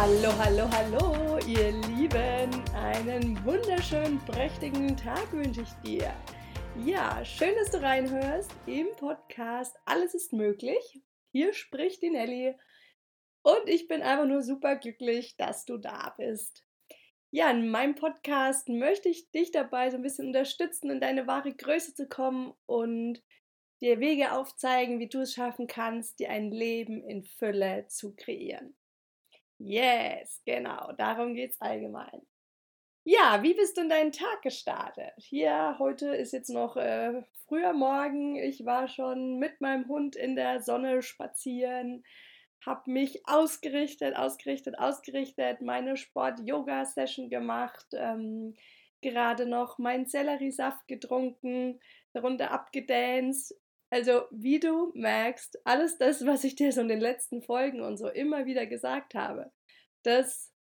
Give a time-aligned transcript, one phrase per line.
[0.00, 2.50] Hallo, hallo, hallo, ihr Lieben.
[2.72, 6.14] Einen wunderschönen, prächtigen Tag wünsche ich dir.
[6.86, 11.02] Ja, schön, dass du reinhörst im Podcast Alles ist möglich.
[11.32, 12.54] Hier spricht die Nelly
[13.42, 16.64] und ich bin einfach nur super glücklich, dass du da bist.
[17.32, 21.52] Ja, in meinem Podcast möchte ich dich dabei so ein bisschen unterstützen, in deine wahre
[21.52, 23.20] Größe zu kommen und
[23.80, 28.77] dir Wege aufzeigen, wie du es schaffen kannst, dir ein Leben in Fülle zu kreieren.
[29.58, 32.22] Yes, genau, darum geht es allgemein.
[33.04, 35.12] Ja, wie bist du in deinen Tag gestartet?
[35.16, 38.36] Hier, heute ist jetzt noch äh, früher Morgen.
[38.36, 42.04] Ich war schon mit meinem Hund in der Sonne spazieren,
[42.64, 48.54] habe mich ausgerichtet, ausgerichtet, ausgerichtet, meine Sport-Yoga-Session gemacht, ähm,
[49.00, 51.80] gerade noch meinen Selleriesaft getrunken,
[52.12, 53.56] darunter abgedanced,
[53.90, 57.96] also, wie du merkst, alles das, was ich dir so in den letzten Folgen und
[57.96, 59.50] so immer wieder gesagt habe,
[60.08, 60.52] das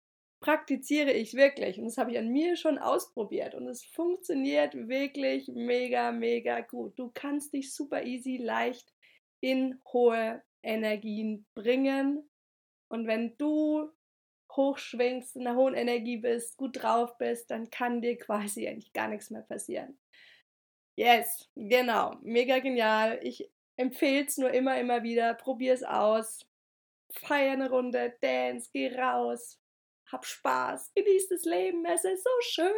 [0.41, 5.48] praktiziere ich wirklich und das habe ich an mir schon ausprobiert und es funktioniert wirklich
[5.48, 6.98] mega, mega gut.
[6.98, 8.92] Du kannst dich super easy, leicht
[9.41, 12.28] in hohe Energien bringen
[12.89, 13.91] und wenn du
[14.55, 19.08] hochschwingst, in einer hohen Energie bist, gut drauf bist, dann kann dir quasi eigentlich gar
[19.08, 19.98] nichts mehr passieren.
[20.97, 22.17] Yes, genau.
[22.22, 23.20] Mega genial.
[23.22, 25.34] Ich empfehle es nur immer, immer wieder.
[25.34, 26.47] Probier es aus.
[27.12, 29.61] Feier eine Runde, dance, geh raus,
[30.11, 32.73] hab Spaß, genieß das Leben, es ist so schön.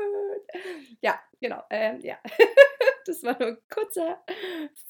[1.01, 1.62] Ja, genau.
[1.70, 2.19] Ähm, ja.
[3.07, 4.23] das war nur ein kurzer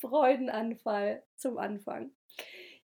[0.00, 2.12] Freudenanfall zum Anfang.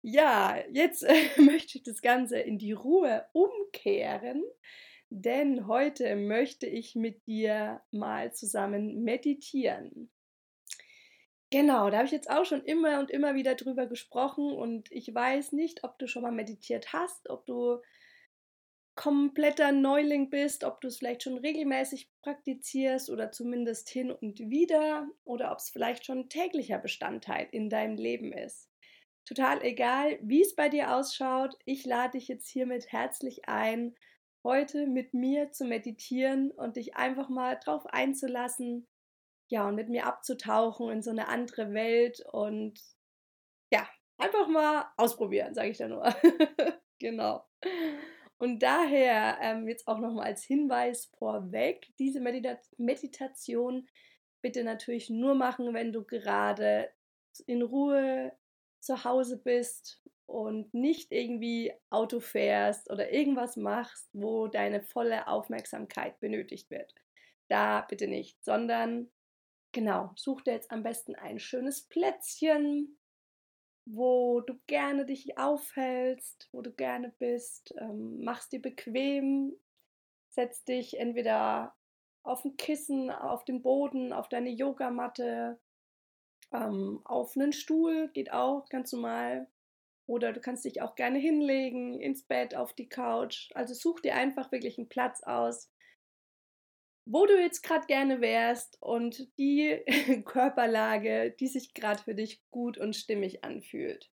[0.03, 4.45] Ja, jetzt äh, möchte ich das Ganze in die Ruhe umkehren,
[5.11, 10.11] denn heute möchte ich mit dir mal zusammen meditieren.
[11.55, 15.15] Genau, da habe ich jetzt auch schon immer und immer wieder drüber gesprochen und ich
[15.15, 17.81] weiß nicht, ob du schon mal meditiert hast, ob du
[18.97, 25.07] kompletter Neuling bist, ob du es vielleicht schon regelmäßig praktizierst oder zumindest hin und wieder
[25.23, 28.69] oder ob es vielleicht schon täglicher Bestandteil in deinem Leben ist.
[29.25, 33.95] Total egal, wie es bei dir ausschaut, ich lade dich jetzt hiermit herzlich ein,
[34.43, 38.89] heute mit mir zu meditieren und dich einfach mal drauf einzulassen,
[39.49, 42.81] ja, und mit mir abzutauchen in so eine andere Welt und
[43.73, 43.89] ja,
[44.19, 46.05] einfach mal ausprobieren, sage ich da nur.
[46.99, 47.45] genau.
[48.39, 53.89] Und daher ähm, jetzt auch nochmal als Hinweis vorweg, diese Medita Meditation
[54.43, 56.91] bitte natürlich nur machen, wenn du gerade
[57.47, 58.33] in Ruhe
[58.81, 66.21] zu Hause bist und nicht irgendwie Auto fährst oder irgendwas machst, wo deine volle Aufmerksamkeit
[66.21, 66.95] benötigt wird.
[67.49, 69.11] Da bitte nicht, sondern
[69.75, 72.97] Genau, such dir jetzt am besten ein schönes Plätzchen,
[73.85, 77.75] wo du gerne dich aufhältst, wo du gerne bist.
[77.79, 79.53] Ähm, mach's dir bequem,
[80.31, 81.75] setz dich entweder
[82.23, 85.59] auf ein Kissen, auf den Boden, auf deine Yogamatte,
[86.53, 89.49] ähm, auf einen Stuhl, geht auch ganz normal.
[90.07, 93.51] Oder du kannst dich auch gerne hinlegen, ins Bett, auf die Couch.
[93.57, 95.69] Also such dir einfach wirklich einen Platz aus,
[97.07, 99.83] wo du jetzt gerade gerne wärst und die
[100.25, 104.11] Körperlage, die sich gerade für dich gut und stimmig anfühlt.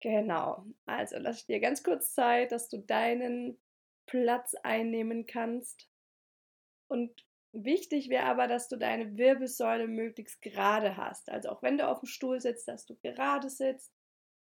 [0.00, 3.60] Genau, also lass dir ganz kurz Zeit, dass du deinen
[4.06, 5.88] Platz einnehmen kannst.
[6.88, 11.30] Und wichtig wäre aber, dass du deine Wirbelsäule möglichst gerade hast.
[11.30, 13.92] Also auch wenn du auf dem Stuhl sitzt, dass du gerade sitzt.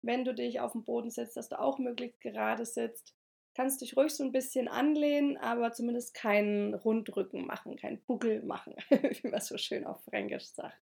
[0.02, 3.14] Wenn du dich auf dem Boden setzt, dass du auch möglichst gerade sitzt
[3.54, 8.74] kannst dich ruhig so ein bisschen anlehnen, aber zumindest keinen Rundrücken machen, keinen Buckel machen,
[8.90, 10.80] wie man so schön auf Fränkisch sagt.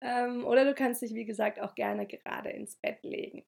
[0.00, 3.44] Ähm, oder du kannst dich, wie gesagt, auch gerne gerade ins Bett legen.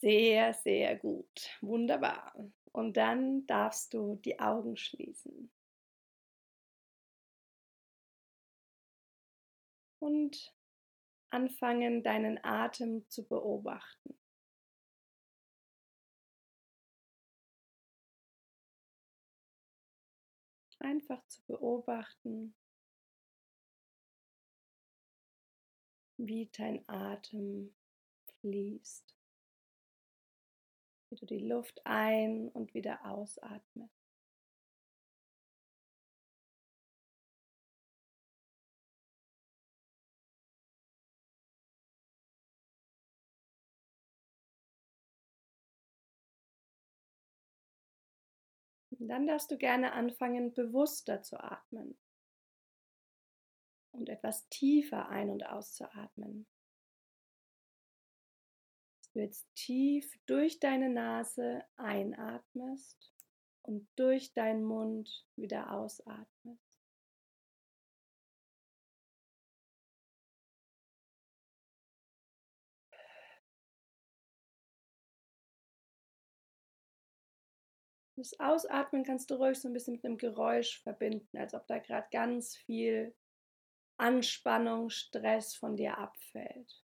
[0.00, 1.58] Sehr, sehr gut.
[1.60, 2.32] Wunderbar.
[2.72, 5.50] Und dann darfst du die Augen schließen.
[9.98, 10.54] Und
[11.30, 14.19] anfangen, deinen Atem zu beobachten.
[20.80, 22.54] Einfach zu beobachten,
[26.16, 27.74] wie dein Atem
[28.40, 29.14] fließt,
[31.08, 33.99] wie du die Luft ein und wieder ausatmest.
[49.08, 51.98] Dann darfst du gerne anfangen, bewusster zu atmen
[53.92, 56.46] und etwas tiefer ein- und auszuatmen.
[58.98, 63.12] Dass du jetzt tief durch deine Nase einatmest
[63.62, 66.69] und durch deinen Mund wieder ausatmest.
[78.20, 81.78] Das Ausatmen kannst du ruhig so ein bisschen mit einem Geräusch verbinden, als ob da
[81.78, 83.16] gerade ganz viel
[83.96, 86.84] Anspannung, Stress von dir abfällt.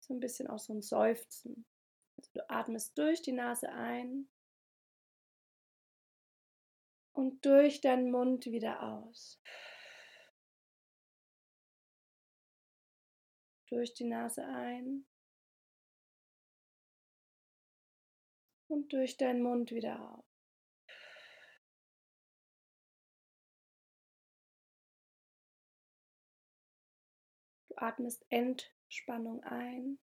[0.00, 1.64] So ein bisschen auch so ein Seufzen.
[2.18, 4.28] Also du atmest durch die Nase ein
[7.14, 9.40] und durch deinen Mund wieder aus.
[13.70, 15.06] Durch die Nase ein
[18.68, 20.33] und durch deinen Mund wieder aus.
[27.86, 29.98] Atmest Entspannung ein.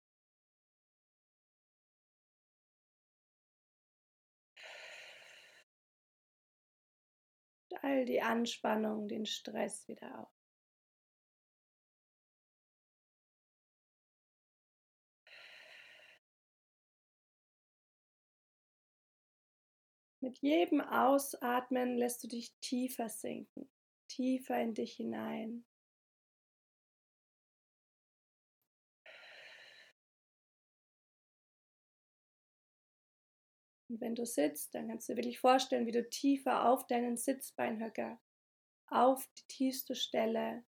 [7.83, 10.29] all die Anspannung, den Stress wieder auf.
[20.23, 23.71] Mit jedem Ausatmen lässt du dich tiefer sinken,
[24.07, 25.65] tiefer in dich hinein.
[33.91, 37.17] Und wenn du sitzt, dann kannst du dir wirklich vorstellen, wie du tiefer auf deinen
[37.17, 38.21] Sitzbeinhöcker,
[38.87, 40.63] auf die tiefste Stelle,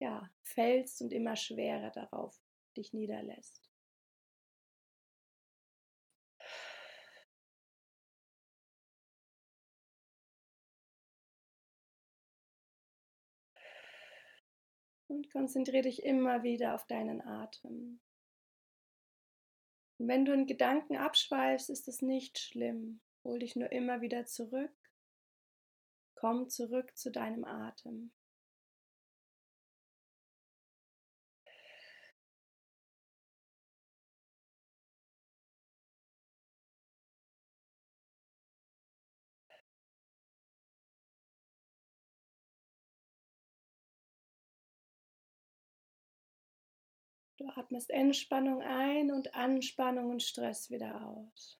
[0.00, 2.36] ja, fällst und immer schwerer darauf
[2.76, 3.70] dich niederlässt.
[15.06, 18.00] Und konzentriere dich immer wieder auf deinen Atem.
[20.00, 23.02] Und wenn du in Gedanken abschweifst, ist es nicht schlimm.
[23.22, 24.72] Hol dich nur immer wieder zurück.
[26.14, 28.10] Komm zurück zu deinem Atem.
[47.56, 51.58] Atmest Entspannung ein und Anspannung und Stress wieder aus.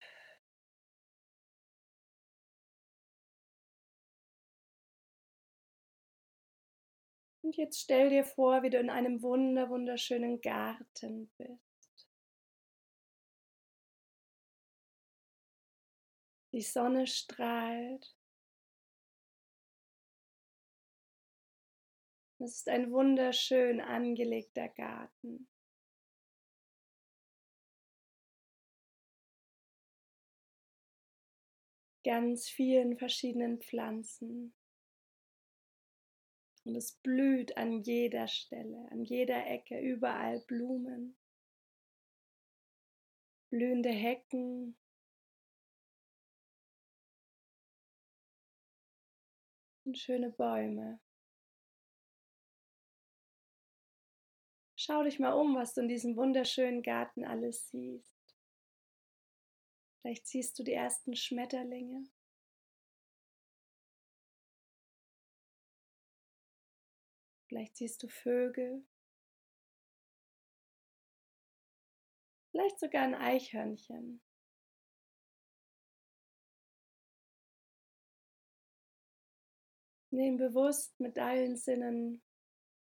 [7.42, 12.08] Und jetzt stell dir vor, wie du in einem wunder wunderschönen Garten bist.
[16.52, 18.14] Die Sonne strahlt.
[22.38, 25.48] Es ist ein wunderschön angelegter Garten.
[32.04, 34.54] Ganz vielen verschiedenen Pflanzen.
[36.64, 41.16] Und es blüht an jeder Stelle, an jeder Ecke, überall Blumen,
[43.50, 44.76] blühende Hecken.
[49.84, 51.00] Und schöne Bäume.
[54.76, 58.09] Schau dich mal um, was du in diesem wunderschönen Garten alles siehst.
[60.00, 62.04] Vielleicht siehst du die ersten Schmetterlinge.
[67.48, 68.86] Vielleicht siehst du Vögel.
[72.50, 74.22] Vielleicht sogar ein Eichhörnchen.
[80.12, 82.22] Nimm bewusst mit allen Sinnen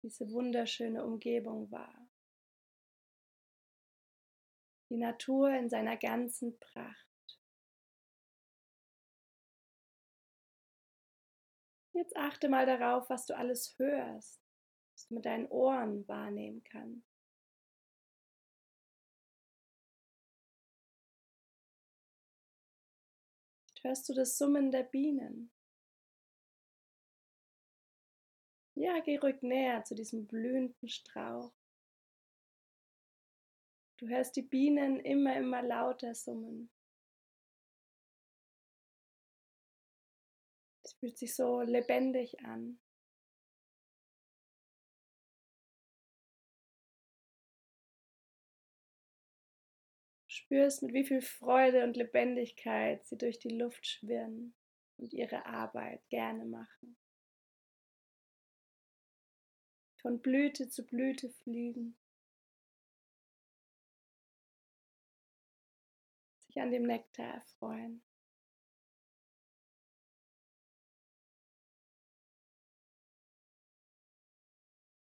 [0.03, 2.09] diese wunderschöne Umgebung wahr.
[4.91, 7.08] Die Natur in seiner ganzen Pracht.
[11.99, 14.41] Jetzt achte mal darauf, was du alles hörst,
[14.93, 17.05] was du mit deinen Ohren wahrnehmen kannst.
[23.83, 25.51] Hörst du das Summen der Bienen?
[28.77, 31.53] Ja, geh ruhig näher zu diesem blühenden Strauch.
[33.97, 36.71] Du hörst die Bienen immer, immer lauter summen.
[41.01, 42.81] Fühlt sich so lebendig an.
[50.27, 54.55] Spürst, mit wie viel Freude und Lebendigkeit sie durch die Luft schwirren
[54.97, 56.97] und ihre Arbeit gerne machen.
[60.01, 61.99] Von Blüte zu Blüte fliegen.
[66.59, 68.03] dich an dem Nektar erfreuen.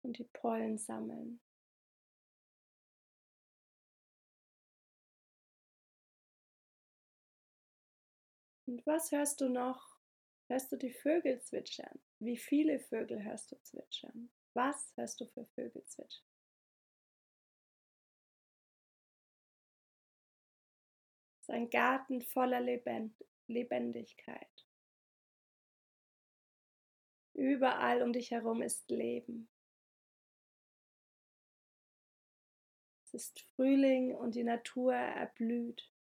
[0.02, 1.40] Und die Pollen sammeln.
[8.66, 9.98] Und was hörst du noch?
[10.48, 12.00] Hörst du die Vögel zwitschern?
[12.20, 14.30] Wie viele Vögel hörst du zwitschern?
[14.54, 16.26] Was hörst du für Vögel zwitschern?
[21.36, 23.14] Es ist ein Garten voller Lebend
[23.46, 24.66] Lebendigkeit.
[27.34, 29.51] Überall um dich herum ist Leben.
[33.14, 35.92] Es ist Frühling und die Natur erblüht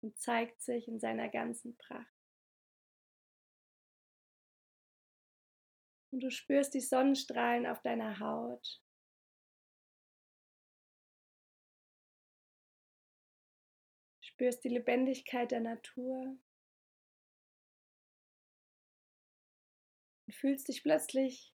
[0.00, 2.06] und zeigt sich in seiner ganzen Pracht.
[6.12, 8.80] Und du spürst die Sonnenstrahlen auf deiner Haut.
[14.20, 16.36] Spürst die Lebendigkeit der Natur.
[20.26, 21.54] Und fühlst dich plötzlich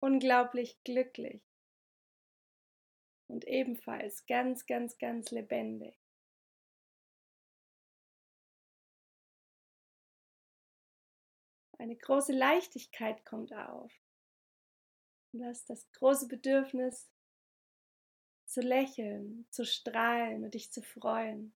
[0.00, 1.53] unglaublich glücklich.
[3.26, 5.98] Und ebenfalls ganz, ganz, ganz lebendig.
[11.78, 13.92] Eine große Leichtigkeit kommt auf.
[15.32, 17.10] Du hast das große Bedürfnis
[18.46, 21.54] zu lächeln, zu strahlen und dich zu freuen.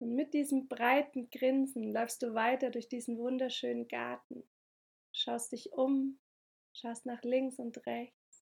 [0.00, 4.48] Und mit diesem breiten Grinsen läufst du weiter durch diesen wunderschönen Garten,
[5.12, 6.20] schaust dich um,
[6.78, 8.46] schaust nach links und rechts,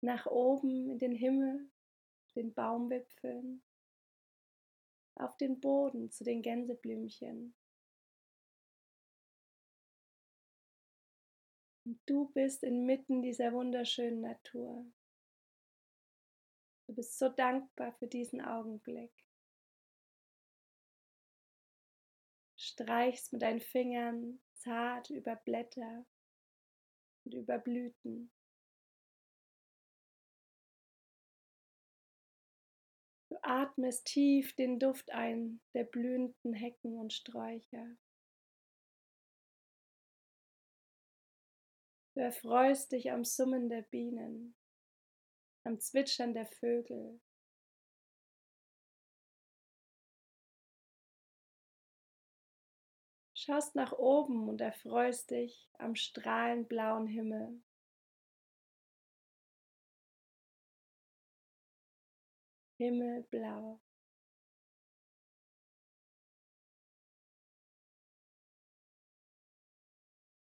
[0.00, 1.70] nach oben in den Himmel,
[2.34, 3.62] den Baumwipfeln,
[5.14, 7.54] auf den Boden zu den Gänseblümchen.
[11.84, 14.84] Und du bist inmitten dieser wunderschönen Natur.
[16.88, 19.12] Du bist so dankbar für diesen Augenblick.
[22.56, 26.04] Streichst mit deinen Fingern zart über Blätter
[27.26, 28.30] und über Blüten.
[33.28, 37.96] Du atmest tief den Duft ein der blühenden Hecken und Sträucher.
[42.14, 44.56] Du erfreust dich am Summen der Bienen,
[45.64, 47.20] am Zwitschern der Vögel.
[53.38, 57.60] Schaust nach oben und erfreust dich am strahlend blauen Himmel.
[62.78, 63.80] himmelblau.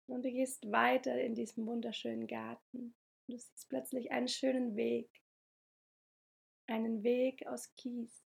[0.08, 2.96] Und du gehst weiter in diesem wunderschönen Garten.
[3.28, 5.10] Du siehst plötzlich einen schönen Weg.
[6.68, 8.31] Einen Weg aus Kies.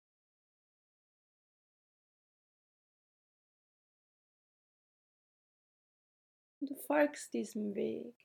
[6.86, 8.16] Folgst diesem Weg.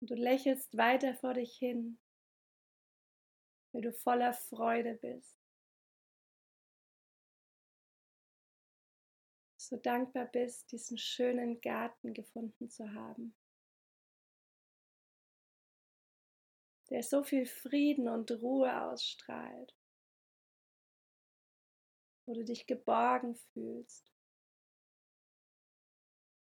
[0.00, 1.98] Und du lächelst weiter vor dich hin
[3.74, 5.36] weil du voller Freude bist.
[9.56, 13.34] So dankbar bist, diesen schönen Garten gefunden zu haben,
[16.90, 19.74] der so viel Frieden und Ruhe ausstrahlt,
[22.26, 24.13] wo du dich geborgen fühlst,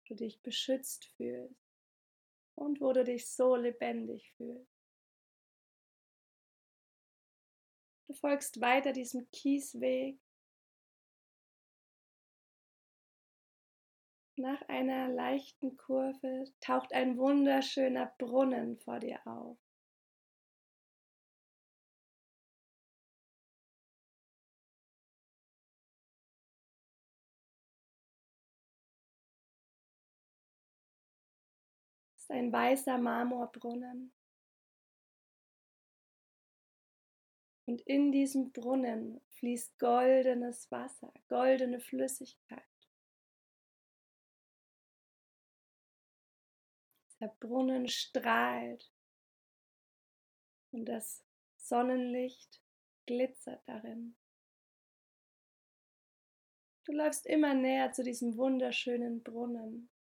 [0.06, 1.54] du dich beschützt fühlst
[2.54, 4.76] und wo du dich so lebendig fühlst.
[8.08, 10.18] Du folgst weiter diesem Kiesweg.
[14.38, 19.58] Nach einer leichten Kurve taucht ein wunderschöner Brunnen vor dir auf.
[32.26, 34.12] Ist ein weißer Marmorbrunnen.
[37.68, 42.64] Und in diesem Brunnen fließt goldenes Wasser, goldene Flüssigkeit.
[47.20, 48.92] Der Brunnen strahlt
[50.72, 51.24] und das
[51.56, 52.60] Sonnenlicht
[53.06, 54.16] glitzert darin.
[56.84, 59.90] Du läufst immer näher zu diesem wunderschönen Brunnen.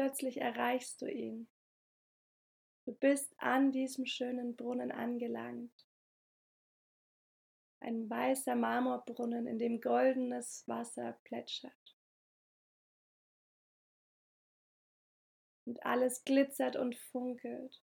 [0.00, 1.46] Plötzlich erreichst du ihn.
[2.86, 5.86] Du bist an diesem schönen Brunnen angelangt.
[7.80, 11.98] Ein weißer Marmorbrunnen, in dem goldenes Wasser plätschert.
[15.66, 17.84] Und alles glitzert und funkelt.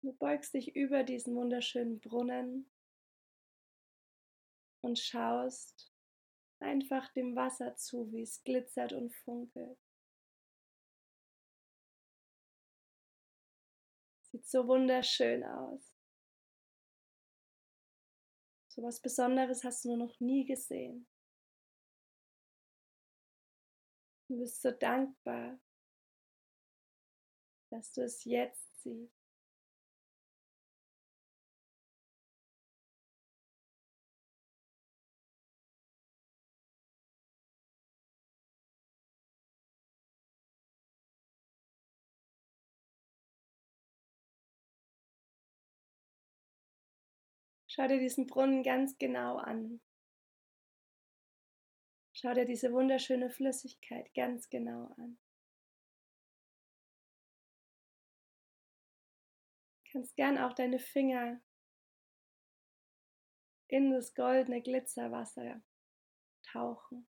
[0.00, 2.72] Du beugst dich über diesen wunderschönen Brunnen
[4.80, 5.91] und schaust
[6.62, 9.78] einfach dem Wasser zu, wie es glitzert und funkelt.
[14.30, 15.92] Sieht so wunderschön aus.
[18.68, 21.06] So was Besonderes hast du nur noch nie gesehen.
[24.28, 25.60] Du bist so dankbar,
[27.68, 29.21] dass du es jetzt siehst.
[47.74, 49.80] Schau dir diesen Brunnen ganz genau an.
[52.12, 55.18] Schau dir diese wunderschöne Flüssigkeit ganz genau an.
[59.86, 61.40] Du kannst gern auch deine Finger
[63.68, 65.62] in das goldene Glitzerwasser
[66.42, 67.08] tauchen.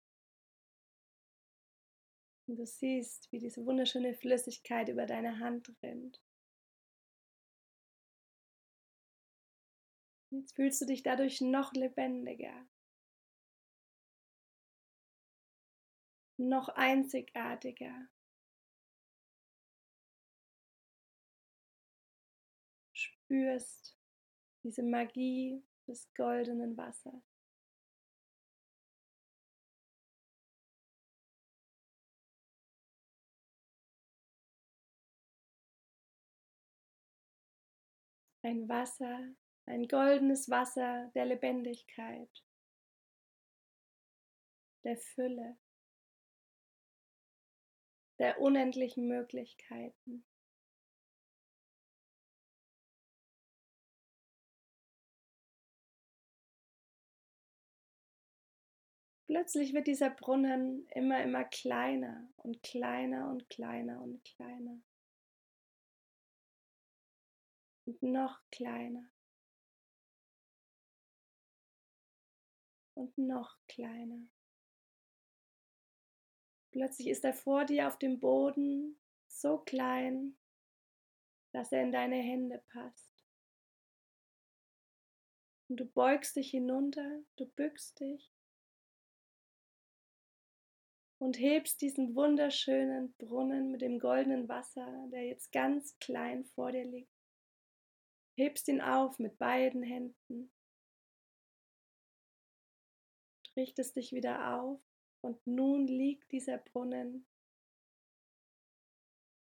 [2.45, 6.21] Und du siehst, wie diese wunderschöne Flüssigkeit über deine Hand rinnt.
[10.31, 12.65] Jetzt fühlst du dich dadurch noch lebendiger,
[16.37, 18.07] noch einzigartiger.
[22.93, 23.97] Spürst
[24.63, 27.21] diese Magie des goldenen Wassers.
[38.43, 39.35] Ein Wasser,
[39.71, 42.43] ein goldenes Wasser der Lebendigkeit,
[44.83, 45.57] der Fülle,
[48.19, 50.25] der unendlichen Möglichkeiten.
[59.27, 64.81] Plötzlich wird dieser Brunnen immer, immer kleiner und kleiner und kleiner und kleiner.
[67.85, 69.09] Und noch kleiner.
[72.93, 74.27] Und noch kleiner.
[76.71, 80.37] Plötzlich ist er vor dir auf dem Boden so klein,
[81.51, 83.11] dass er in deine Hände passt.
[85.67, 88.31] Und du beugst dich hinunter, du bückst dich
[91.17, 96.83] und hebst diesen wunderschönen Brunnen mit dem goldenen Wasser, der jetzt ganz klein vor dir
[96.83, 97.13] liegt.
[98.35, 100.51] Hebst ihn auf mit beiden Händen
[103.55, 104.81] richtest dich wieder auf
[105.21, 107.27] und nun liegt dieser Brunnen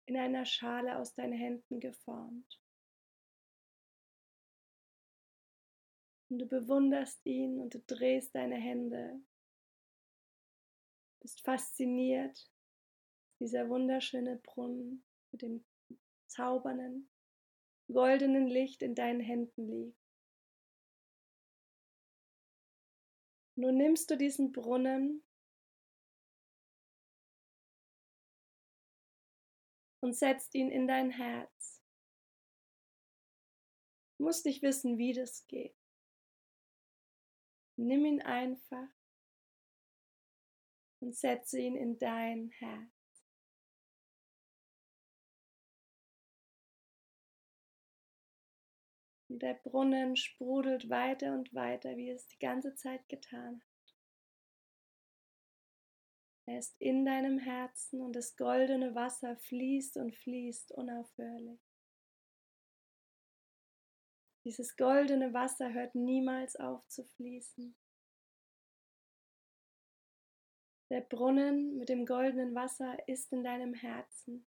[0.05, 2.61] in einer Schale aus deinen Händen geformt.
[6.29, 9.21] Und du bewunderst ihn und du drehst deine Hände,
[11.21, 12.49] bist fasziniert,
[13.39, 15.65] dieser wunderschöne Brunnen mit dem
[16.27, 17.09] zaubernden,
[17.91, 20.00] goldenen Licht in deinen Händen liegt.
[23.55, 25.23] Nun nimmst du diesen Brunnen
[30.01, 31.81] und setzt ihn in dein Herz.
[34.17, 35.75] Du musst nicht wissen, wie das geht.
[37.75, 38.89] Nimm ihn einfach
[40.99, 43.00] und setze ihn in dein Herz.
[49.31, 53.95] Und der Brunnen sprudelt weiter und weiter, wie es die ganze Zeit getan hat.
[56.47, 61.61] Er ist in deinem Herzen und das goldene Wasser fließt und fließt unaufhörlich.
[64.43, 67.73] Dieses goldene Wasser hört niemals auf zu fließen.
[70.89, 74.45] Der Brunnen mit dem goldenen Wasser ist in deinem Herzen.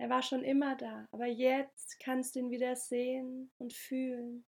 [0.00, 4.46] Er war schon immer da, aber jetzt kannst du ihn wieder sehen und fühlen.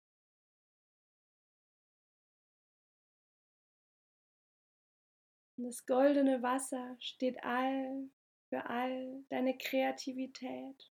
[5.56, 8.10] Und das goldene Wasser steht all
[8.48, 10.92] für all deine Kreativität.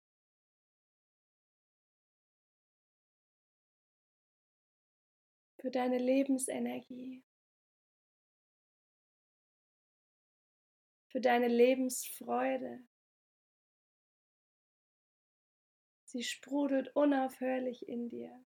[5.62, 7.24] Für deine Lebensenergie.
[11.08, 12.86] Für deine Lebensfreude.
[16.12, 18.44] Sie sprudelt unaufhörlich in dir.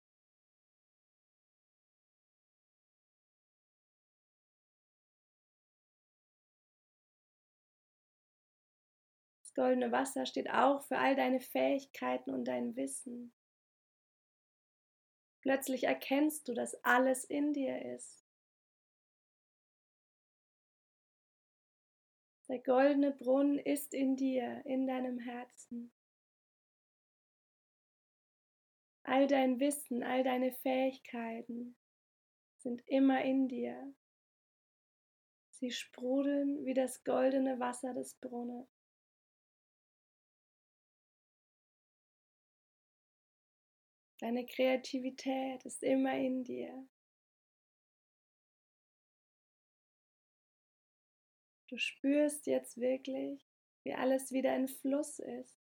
[9.41, 13.33] Das goldene Wasser steht auch für all deine Fähigkeiten und dein Wissen.
[15.41, 18.23] Plötzlich erkennst du, dass alles in dir ist.
[22.47, 25.91] Der goldene Brunnen ist in dir, in deinem Herzen.
[29.07, 31.77] All dein Wissen, all deine Fähigkeiten
[32.57, 33.93] sind immer in dir.
[35.51, 38.67] Sie sprudeln wie das goldene Wasser des Brunnens.
[44.19, 46.87] Deine Kreativität ist immer in dir.
[51.67, 53.45] Du spürst jetzt wirklich,
[53.83, 55.64] wie alles wieder in Fluss ist.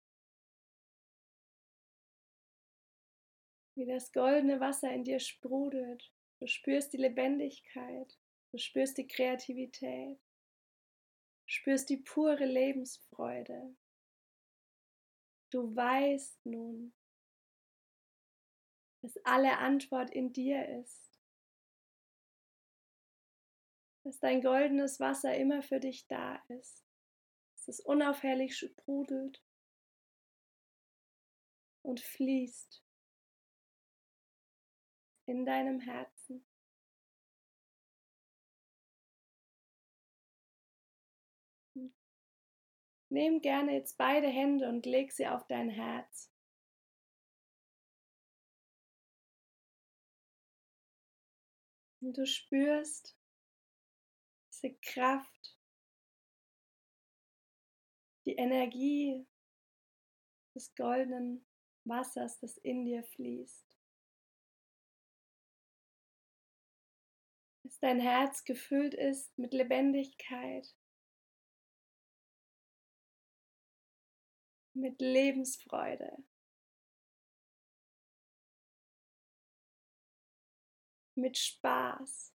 [3.76, 6.12] Wie das goldene Wasser in dir sprudelt.
[6.40, 8.18] Du spürst die Lebendigkeit.
[8.52, 10.20] Du spürst die Kreativität.
[10.20, 13.76] Du spürst die pure Lebensfreude.
[15.50, 16.94] Du weißt nun,
[19.02, 21.20] dass alle Antwort in dir ist.
[24.04, 26.86] Dass dein goldenes Wasser immer für dich da ist.
[27.56, 29.44] Dass es unaufhörlich sprudelt
[31.82, 32.83] und fließt
[35.26, 36.46] in deinem Herzen.
[43.14, 46.32] Nimm gerne jetzt beide Hände und leg sie auf dein Herz.
[52.02, 53.16] Und du spürst
[54.52, 55.58] diese Kraft,
[58.26, 59.26] die Energie
[60.56, 61.46] des goldenen
[61.86, 63.78] Wassers, das in dir fließt.
[67.84, 70.74] Dein Herz gefüllt ist mit Lebendigkeit,
[74.74, 76.24] mit Lebensfreude.
[81.16, 82.34] mit Spaß.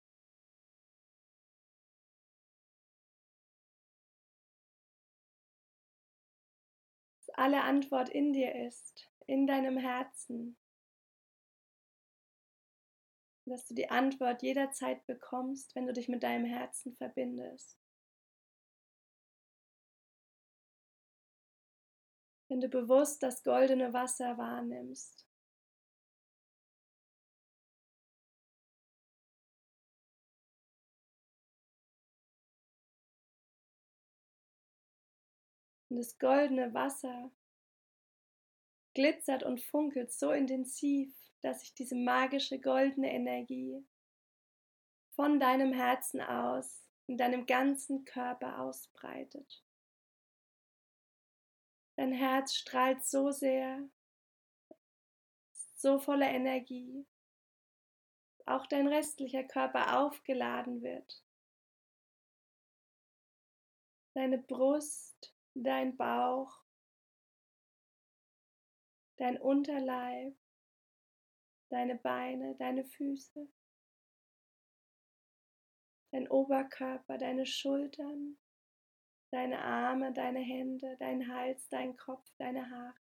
[7.20, 10.58] Dass alle Antwort in dir ist, in deinem Herzen.
[13.48, 17.78] Dass du die Antwort jederzeit bekommst, wenn du dich mit deinem Herzen verbindest.
[22.50, 25.28] Wenn du bewusst das goldene Wasser wahrnimmst.
[35.90, 37.32] Und das goldene Wasser
[38.96, 41.14] glitzert und funkelt so intensiv,
[41.46, 43.86] dass sich diese magische goldene Energie
[45.12, 49.64] von deinem Herzen aus in deinem ganzen Körper ausbreitet.
[51.98, 53.88] Dein Herz strahlt so sehr,
[55.76, 57.06] so voller Energie,
[58.48, 61.24] auch dein restlicher Körper aufgeladen wird.
[64.16, 66.64] Deine Brust dein Bauch,
[69.18, 70.36] dein Unterleib,
[71.76, 73.50] deine Beine, deine Füße,
[76.14, 78.38] dein Oberkörper, deine Schultern,
[79.32, 82.96] deine Arme, deine Hände, dein Hals, dein Kopf, deine Haare.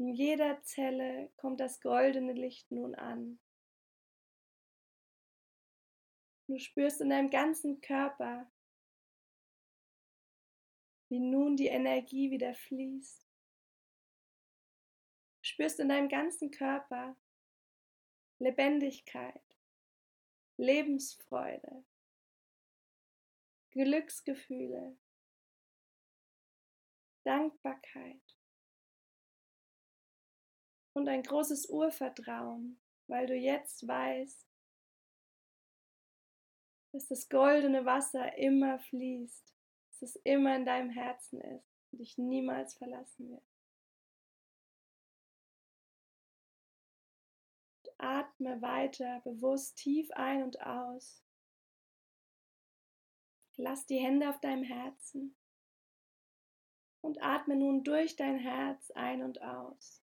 [0.00, 3.38] In jeder Zelle kommt das goldene Licht nun an.
[6.48, 8.50] Du spürst in deinem ganzen Körper,
[11.08, 13.23] wie nun die Energie wieder fließt.
[15.54, 17.16] Spürst in deinem ganzen Körper
[18.40, 19.40] Lebendigkeit,
[20.56, 21.84] Lebensfreude,
[23.70, 24.98] Glücksgefühle,
[27.22, 28.36] Dankbarkeit
[30.94, 34.44] und ein großes Urvertrauen, weil du jetzt weißt,
[36.90, 39.54] dass das goldene Wasser immer fließt
[40.00, 43.53] dass es immer in deinem Herzen ist und dich niemals verlassen wird.
[48.04, 51.24] Atme weiter bewusst tief ein und aus.
[53.56, 55.36] Lass die Hände auf deinem Herzen
[57.00, 60.02] und atme nun durch dein Herz ein und aus.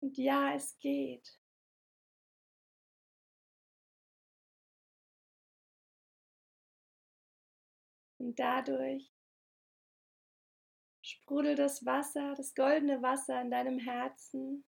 [0.00, 1.40] Und ja, es geht.
[8.18, 9.17] Und dadurch
[11.28, 14.64] sprudelt das Wasser, das goldene Wasser in deinem Herzen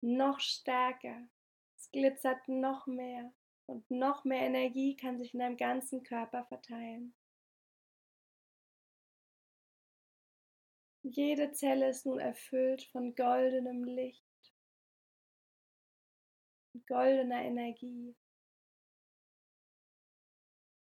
[0.00, 1.28] noch stärker.
[1.76, 3.32] Es glitzert noch mehr.
[3.66, 7.14] Und noch mehr Energie kann sich in deinem ganzen Körper verteilen.
[11.04, 14.52] Jede Zelle ist nun erfüllt von goldenem Licht,
[16.88, 18.16] goldener Energie.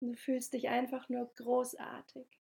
[0.01, 2.44] Du fühlst dich einfach nur großartig.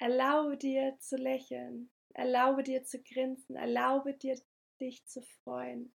[0.00, 4.40] Erlaube dir zu lächeln, erlaube dir zu grinsen, erlaube dir
[4.80, 5.92] dich zu freuen.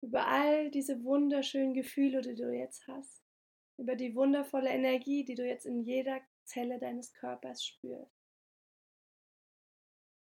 [0.00, 3.22] Über all diese wunderschönen Gefühle, die du jetzt hast,
[3.78, 8.18] über die wundervolle Energie, die du jetzt in jeder Zelle deines Körpers spürst.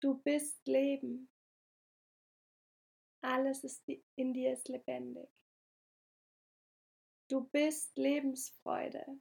[0.02, 1.30] Du bist Leben.
[3.22, 3.84] Alles ist
[4.16, 5.30] in dir ist lebendig.
[7.28, 9.20] Du bist Lebensfreude.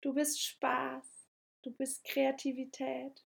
[0.00, 1.28] Du bist Spaß.
[1.62, 3.24] Du bist Kreativität.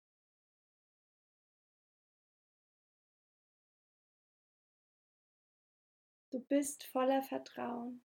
[6.32, 8.02] Du bist voller Vertrauen.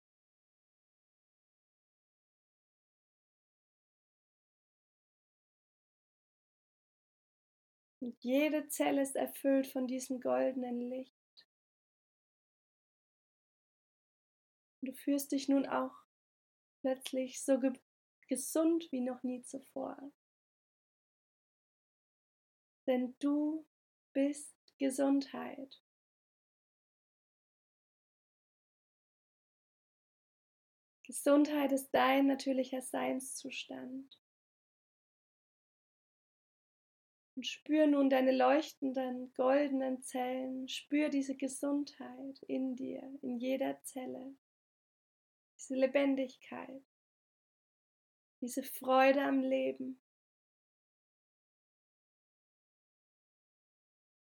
[8.00, 11.46] Und jede Zelle ist erfüllt von diesem goldenen Licht.
[14.80, 15.94] Und du fühlst dich nun auch
[16.80, 17.60] plötzlich so
[18.26, 19.96] gesund wie noch nie zuvor.
[22.86, 23.66] Denn du
[24.12, 25.82] bist Gesundheit.
[31.06, 34.20] Gesundheit ist dein natürlicher Seinszustand.
[37.36, 44.34] Und spür nun deine leuchtenden goldenen Zellen, spür diese Gesundheit in dir, in jeder Zelle,
[45.58, 46.82] diese Lebendigkeit,
[48.46, 50.00] diese Freude am Leben.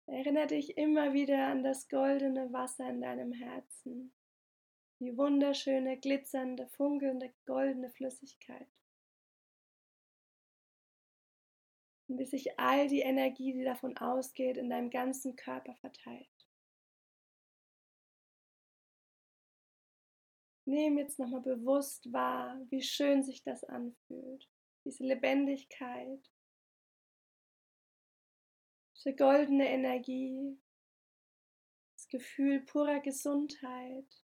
[0.06, 4.14] Erinnere dich immer wieder an das goldene Wasser in deinem Herzen,
[5.00, 8.70] die wunderschöne, glitzernde, funkelnde, goldene Flüssigkeit.
[12.08, 16.37] und wie sich all die Energie, die davon ausgeht, in deinem ganzen Körper verteilt.
[20.68, 24.50] Nehm jetzt nochmal bewusst wahr, wie schön sich das anfühlt.
[24.84, 26.30] Diese Lebendigkeit,
[28.94, 30.60] diese goldene Energie,
[31.96, 34.26] das Gefühl purer Gesundheit,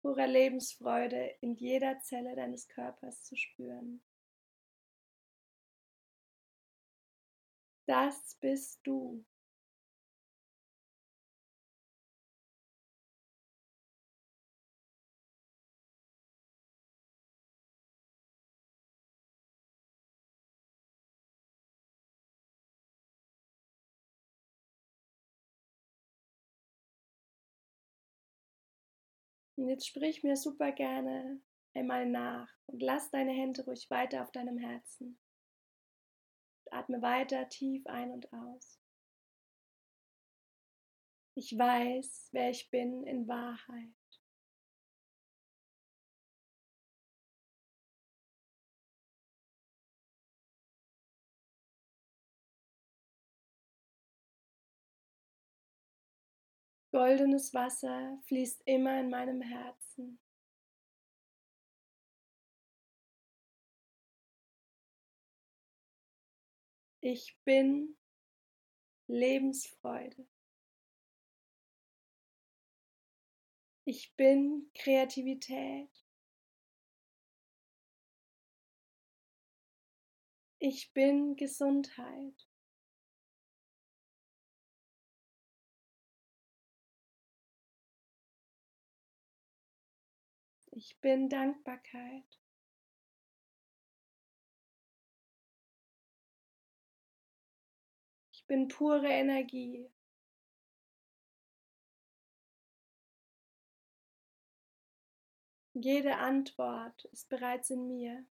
[0.00, 4.02] purer Lebensfreude in jeder Zelle deines Körpers zu spüren.
[7.86, 9.24] Das bist du.
[29.56, 31.40] Und jetzt sprich mir super gerne
[31.74, 35.18] einmal nach und lass deine Hände ruhig weiter auf deinem Herzen.
[36.70, 38.80] Atme weiter tief ein und aus.
[41.34, 44.05] Ich weiß, wer ich bin in Wahrheit.
[56.96, 60.18] Goldenes Wasser fließt immer in meinem Herzen.
[67.02, 67.98] Ich bin
[69.08, 70.26] Lebensfreude.
[73.84, 75.90] Ich bin Kreativität.
[80.60, 82.45] Ich bin Gesundheit.
[90.78, 92.38] Ich bin Dankbarkeit.
[98.30, 99.90] Ich bin pure Energie.
[105.72, 108.26] Jede Antwort ist bereits in mir.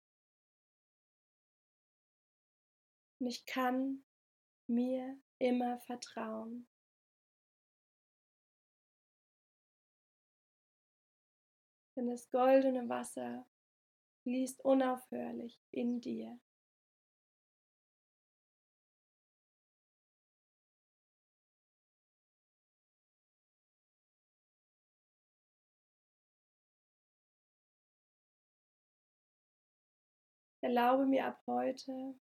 [3.20, 4.04] Und ich kann
[4.66, 6.71] mir immer vertrauen.
[12.02, 13.48] Denn das goldene Wasser
[14.24, 16.40] fließt unaufhörlich in dir.
[30.62, 32.20] Erlaube mir ab heute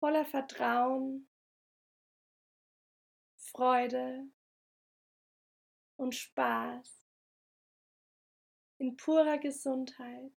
[0.00, 1.28] voller Vertrauen
[3.36, 4.32] Freude
[5.96, 7.03] und Spaß
[8.84, 10.30] in purer Gesundheit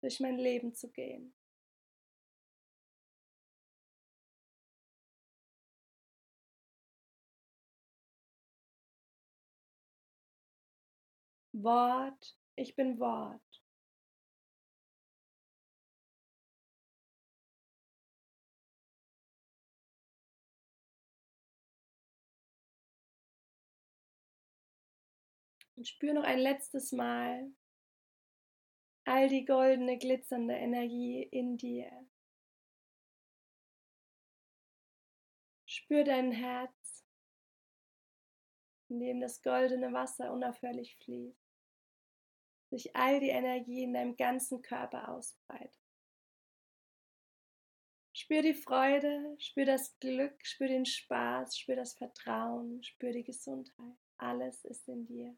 [0.00, 1.34] durch mein Leben zu gehen.
[11.52, 13.65] Wort, ich bin Wort.
[25.86, 27.52] Spür noch ein letztes Mal
[29.04, 31.90] all die goldene, glitzernde Energie in dir.
[35.64, 37.04] Spür dein Herz,
[38.88, 41.38] in dem das goldene Wasser unaufhörlich fließt,
[42.70, 45.72] sich all die Energie in deinem ganzen Körper ausbreitet.
[48.12, 53.98] Spür die Freude, spür das Glück, spür den Spaß, spür das Vertrauen, spür die Gesundheit.
[54.16, 55.36] Alles ist in dir.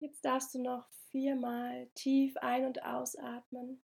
[0.00, 3.82] Jetzt darfst du noch viermal tief ein- und ausatmen.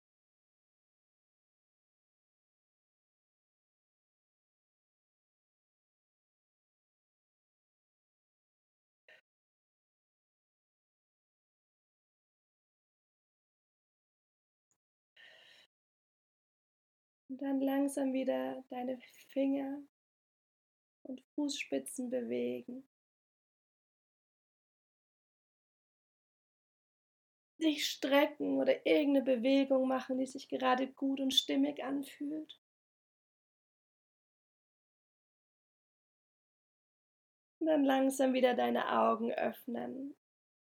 [17.30, 19.00] Und dann langsam wieder deine
[19.34, 19.82] Finger
[21.04, 22.84] und Fußspitzen bewegen.
[27.60, 32.60] Dich strecken oder irgendeine Bewegung machen, die sich gerade gut und stimmig anfühlt.
[37.60, 40.16] Und dann langsam wieder deine Augen öffnen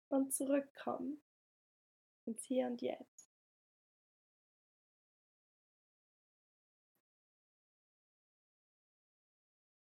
[0.09, 1.21] und zurückkommen
[2.25, 3.29] ins Hier und Jetzt.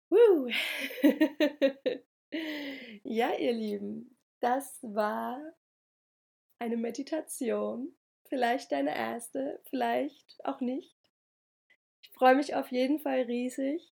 [0.10, 0.47] Woo.
[3.03, 5.39] ja, ihr Lieben, das war
[6.63, 7.93] eine Meditation,
[8.30, 10.95] vielleicht deine erste, vielleicht auch nicht.
[12.02, 13.93] Ich freue mich auf jeden Fall riesig,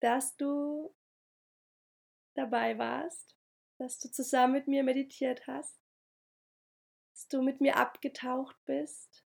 [0.00, 0.94] dass du
[2.34, 3.36] dabei warst,
[3.78, 5.78] dass du zusammen mit mir meditiert hast,
[7.12, 9.22] dass du mit mir abgetaucht bist.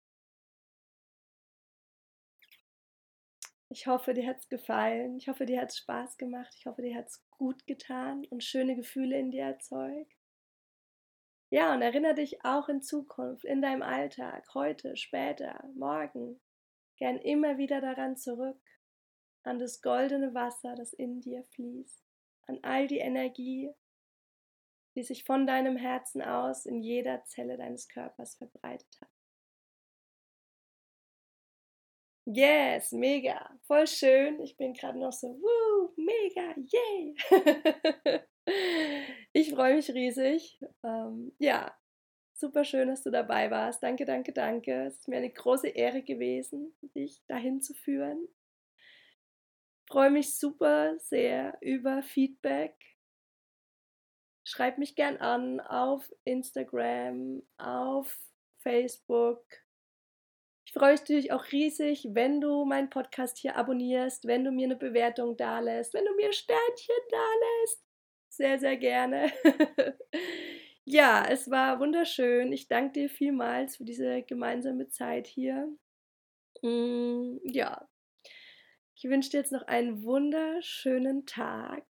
[3.68, 5.16] Ich hoffe, dir hat es gefallen.
[5.16, 6.54] Ich hoffe, dir hat es Spaß gemacht.
[6.56, 10.15] Ich hoffe, dir hat es gut getan und schöne Gefühle in dir erzeugt.
[11.50, 16.40] Ja, und erinnere dich auch in Zukunft, in deinem Alltag, heute, später, morgen,
[16.96, 18.60] gern immer wieder daran zurück,
[19.44, 22.02] an das goldene Wasser, das in dir fließt,
[22.48, 23.70] an all die Energie,
[24.96, 29.10] die sich von deinem Herzen aus in jeder Zelle deines Körpers verbreitet hat.
[32.28, 34.40] Yes, mega, voll schön.
[34.40, 37.14] Ich bin gerade noch so, woo, mega, yay.
[39.36, 40.58] ich freue mich riesig.
[40.82, 41.76] Ähm, ja,
[42.32, 43.82] super schön, dass du dabei warst.
[43.82, 44.86] Danke, danke, danke.
[44.86, 48.28] Es ist mir eine große Ehre gewesen, dich dahin zu führen.
[49.88, 52.74] Freue mich super sehr über Feedback.
[54.44, 58.18] Schreib mich gern an auf Instagram, auf
[58.62, 59.44] Facebook
[60.66, 64.64] ich freue mich natürlich auch riesig, wenn du meinen Podcast hier abonnierst, wenn du mir
[64.64, 67.85] eine Bewertung dalässt, wenn du mir Sternchen dalässt.
[68.36, 69.32] Sehr, sehr gerne.
[70.84, 72.52] ja, es war wunderschön.
[72.52, 75.66] Ich danke dir vielmals für diese gemeinsame Zeit hier.
[76.60, 77.88] Mm, ja,
[78.94, 81.84] ich wünsche dir jetzt noch einen wunderschönen Tag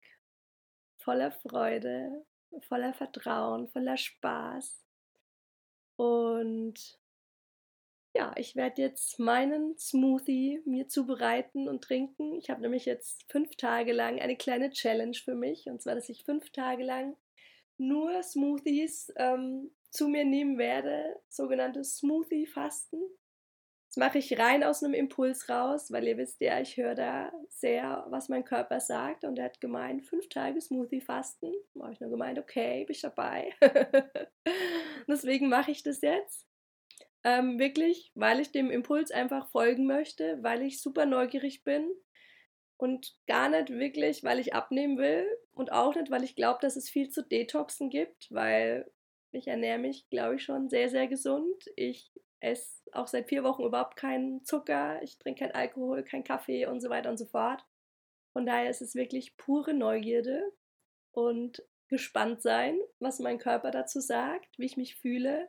[0.99, 2.27] voller Freude,
[2.69, 4.85] voller Vertrauen, voller Spaß.
[5.97, 6.99] Und
[8.15, 12.39] ja, ich werde jetzt meinen Smoothie mir zubereiten und trinken.
[12.39, 15.67] Ich habe nämlich jetzt fünf Tage lang eine kleine Challenge für mich.
[15.67, 17.17] Und zwar, dass ich fünf Tage lang
[17.77, 23.01] nur Smoothies ähm, zu mir nehmen werde, sogenanntes Smoothie-Fasten.
[23.89, 27.33] Das mache ich rein aus einem Impuls raus, weil ihr wisst ja, ich höre da
[27.49, 29.25] sehr, was mein Körper sagt.
[29.25, 31.53] Und er hat gemeint, fünf Tage Smoothie-Fasten.
[31.75, 33.53] Da habe ich nur gemeint, okay, bin ich dabei.
[35.09, 36.47] Deswegen mache ich das jetzt.
[37.25, 41.91] Ähm, wirklich, weil ich dem Impuls einfach folgen möchte, weil ich super neugierig bin
[42.77, 46.77] und gar nicht wirklich, weil ich abnehmen will und auch nicht, weil ich glaube, dass
[46.77, 48.91] es viel zu detoxen gibt, weil
[49.33, 51.65] ich ernähre mich, glaube ich, schon sehr, sehr gesund.
[51.77, 56.67] Ich esse auch seit vier Wochen überhaupt keinen Zucker, ich trinke keinen Alkohol, keinen Kaffee
[56.67, 57.65] und so weiter und so fort.
[58.33, 60.53] Von daher ist es wirklich pure Neugierde
[61.13, 65.49] und gespannt sein, was mein Körper dazu sagt, wie ich mich fühle.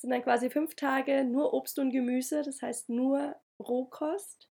[0.00, 4.50] Sind dann quasi fünf Tage nur Obst und Gemüse, das heißt nur Rohkost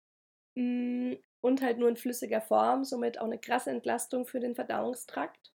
[0.57, 5.53] mm, und halt nur in flüssiger Form, somit auch eine krasse Entlastung für den Verdauungstrakt.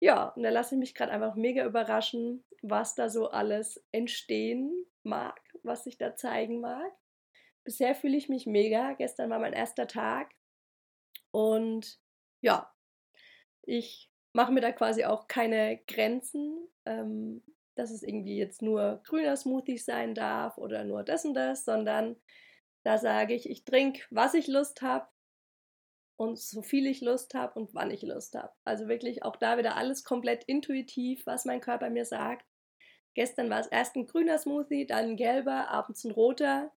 [0.00, 4.86] Ja, und da lasse ich mich gerade einfach mega überraschen, was da so alles entstehen
[5.02, 6.90] mag, was sich da zeigen mag.
[7.64, 8.94] Bisher fühle ich mich mega.
[8.94, 10.34] Gestern war mein erster Tag.
[11.32, 12.00] Und
[12.40, 12.72] ja,
[13.62, 17.42] ich mache mir da quasi auch keine Grenzen, ähm,
[17.74, 22.16] dass es irgendwie jetzt nur grüner Smoothie sein darf oder nur das und das, sondern
[22.84, 25.08] da sage ich, ich trinke, was ich Lust habe
[26.16, 28.52] und so viel ich Lust habe und wann ich Lust habe.
[28.64, 32.46] Also wirklich auch da wieder alles komplett intuitiv, was mein Körper mir sagt.
[33.14, 36.72] Gestern war es erst ein grüner Smoothie, dann ein gelber, abends ein roter.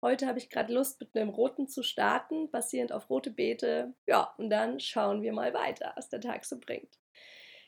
[0.00, 3.94] Heute habe ich gerade Lust, mit einem roten zu starten, basierend auf rote Beete.
[4.06, 6.98] Ja, und dann schauen wir mal weiter, was der Tag so bringt.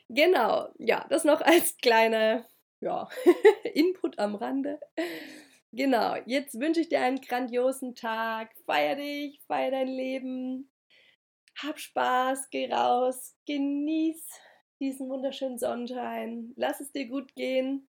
[0.09, 2.45] Genau, ja, das noch als kleiner
[2.81, 3.07] ja,
[3.73, 4.79] Input am Rande.
[5.71, 8.51] Genau, jetzt wünsche ich dir einen grandiosen Tag.
[8.65, 10.71] Feier dich, feier dein Leben,
[11.61, 14.25] hab Spaß, geh raus, genieß
[14.79, 17.87] diesen wunderschönen Sonnenschein, lass es dir gut gehen.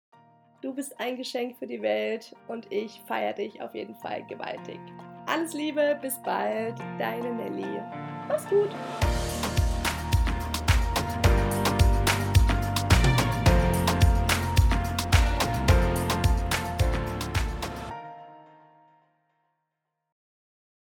[0.61, 4.79] Du bist ein Geschenk für die Welt und ich feiere dich auf jeden Fall gewaltig.
[5.25, 7.81] Alles Liebe, bis bald, deine Nelly.
[8.27, 8.69] Mach's gut!